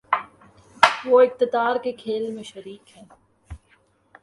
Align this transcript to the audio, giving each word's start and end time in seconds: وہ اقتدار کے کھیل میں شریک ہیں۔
وہ 1.05 1.21
اقتدار 1.21 1.75
کے 1.83 1.91
کھیل 1.91 2.29
میں 2.31 2.43
شریک 2.43 2.97
ہیں۔ 2.97 3.05